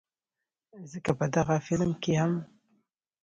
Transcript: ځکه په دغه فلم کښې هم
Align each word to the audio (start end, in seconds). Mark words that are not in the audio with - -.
ځکه 0.91 1.11
په 1.19 1.25
دغه 1.35 1.55
فلم 1.65 1.91
کښې 2.03 2.13
هم 2.21 2.33